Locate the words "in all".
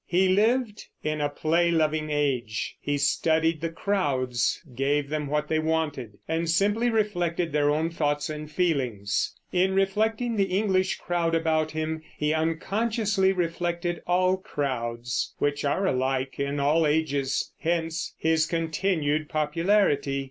16.39-16.87